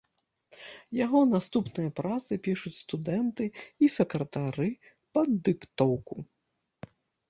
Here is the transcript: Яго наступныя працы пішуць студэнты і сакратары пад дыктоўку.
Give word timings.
Яго 1.05 1.21
наступныя 1.33 1.91
працы 1.99 2.31
пішуць 2.49 2.75
студэнты 2.81 3.45
і 3.53 3.85
сакратары 4.01 4.69
пад 5.17 5.41
дыктоўку. 5.49 6.15